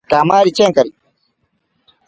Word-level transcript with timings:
Kamari 0.09 0.51
chenkari. 0.57 0.91